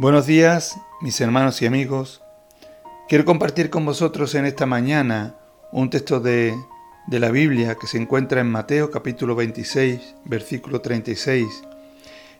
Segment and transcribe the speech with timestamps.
[0.00, 2.22] Buenos días, mis hermanos y amigos.
[3.06, 5.34] Quiero compartir con vosotros en esta mañana
[5.72, 6.54] un texto de,
[7.10, 11.46] la Biblia que se encuentra en Mateo capítulo 26, versículo 36.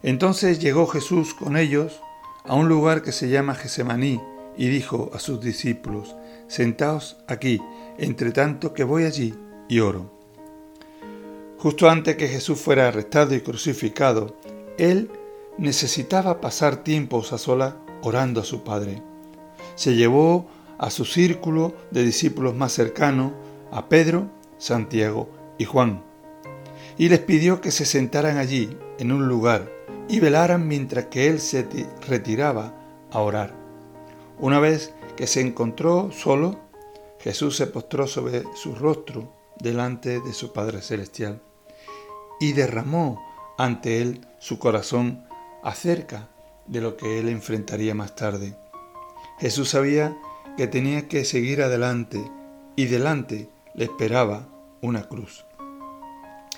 [0.02, 2.00] Entonces llegó Jesús con ellos
[2.46, 4.22] a un lugar que se llama Gesemaní
[4.56, 6.16] y dijo a sus discípulos,
[6.48, 7.60] Sentaos aquí,
[7.98, 9.34] entre tanto que voy allí
[9.68, 10.10] y oro.
[11.58, 14.34] Justo antes que Jesús fuera arrestado y crucificado,
[14.78, 15.10] él
[15.60, 19.02] necesitaba pasar tiempos a sola orando a su Padre.
[19.76, 23.34] Se llevó a su círculo de discípulos más cercano,
[23.70, 25.28] a Pedro, Santiago
[25.58, 26.02] y Juan,
[26.96, 29.70] y les pidió que se sentaran allí, en un lugar,
[30.08, 31.68] y velaran mientras que él se
[32.08, 32.74] retiraba
[33.10, 33.54] a orar.
[34.38, 36.58] Una vez que se encontró solo,
[37.20, 41.42] Jesús se postró sobre su rostro delante de su Padre Celestial
[42.40, 43.22] y derramó
[43.58, 45.28] ante él su corazón
[45.62, 46.28] acerca
[46.66, 48.56] de lo que él enfrentaría más tarde.
[49.38, 50.16] Jesús sabía
[50.56, 52.22] que tenía que seguir adelante
[52.76, 54.48] y delante le esperaba
[54.80, 55.44] una cruz.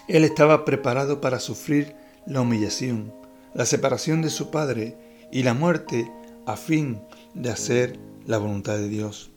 [0.09, 1.95] Él estaba preparado para sufrir
[2.27, 3.13] la humillación,
[3.55, 4.97] la separación de su Padre
[5.31, 6.11] y la muerte
[6.47, 7.03] a fin
[7.35, 9.31] de hacer la voluntad de Dios.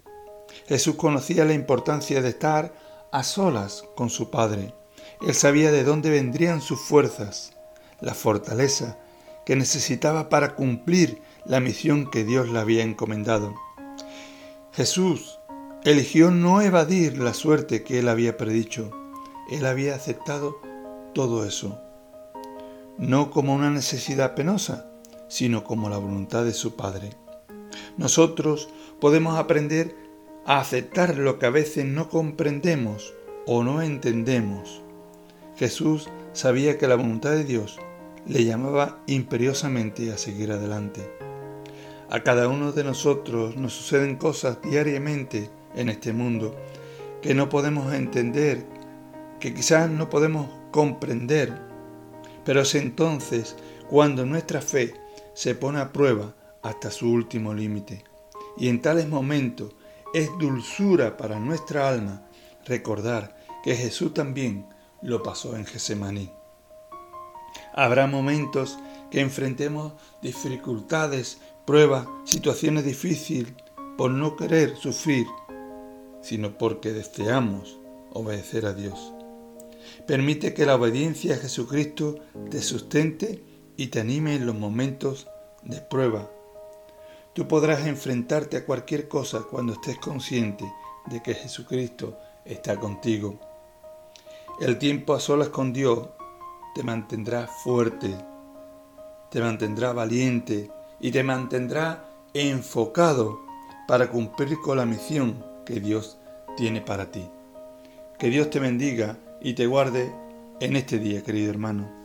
[0.67, 2.73] Jesús conocía la importancia de estar
[3.11, 4.73] a solas con su Padre.
[5.21, 7.53] Él sabía de dónde vendrían sus fuerzas,
[8.01, 8.97] la fortaleza
[9.45, 13.53] que necesitaba para cumplir la misión que Dios le había encomendado.
[14.73, 15.39] Jesús
[15.83, 18.91] eligió no evadir la suerte que él había predicho.
[19.49, 20.59] Él había aceptado
[21.13, 21.79] todo eso,
[22.97, 24.89] no como una necesidad penosa,
[25.27, 27.11] sino como la voluntad de su Padre.
[27.97, 29.95] Nosotros podemos aprender
[30.45, 33.13] a aceptar lo que a veces no comprendemos
[33.45, 34.81] o no entendemos.
[35.55, 37.79] Jesús sabía que la voluntad de Dios
[38.27, 41.09] le llamaba imperiosamente a seguir adelante.
[42.09, 46.55] A cada uno de nosotros nos suceden cosas diariamente en este mundo
[47.21, 48.65] que no podemos entender,
[49.39, 51.59] que quizás no podemos comprender,
[52.43, 53.55] pero es entonces
[53.89, 54.93] cuando nuestra fe
[55.33, 58.03] se pone a prueba hasta su último límite.
[58.57, 59.75] Y en tales momentos
[60.13, 62.27] es dulzura para nuestra alma
[62.65, 64.67] recordar que Jesús también
[65.01, 66.31] lo pasó en Gesemaní.
[67.77, 68.79] Habrá momentos
[69.11, 69.91] que enfrentemos
[70.21, 73.51] dificultades, pruebas, situaciones difíciles
[73.97, 75.27] por no querer sufrir,
[76.21, 77.77] sino porque deseamos
[78.13, 79.11] obedecer a Dios.
[80.07, 82.15] Permite que la obediencia a Jesucristo
[82.49, 83.43] te sustente
[83.75, 85.27] y te anime en los momentos
[85.63, 86.31] de prueba.
[87.33, 90.63] Tú podrás enfrentarte a cualquier cosa cuando estés consciente
[91.07, 93.37] de que Jesucristo está contigo.
[94.61, 96.07] El tiempo a solas con Dios
[96.75, 98.13] te mantendrá fuerte,
[99.31, 100.69] te mantendrá valiente
[100.99, 102.03] y te mantendrá
[102.33, 103.39] enfocado
[103.87, 106.17] para cumplir con la misión que Dios
[106.57, 107.29] tiene para ti.
[108.19, 110.13] Que Dios te bendiga y te guarde
[110.59, 112.04] en este día, querido hermano.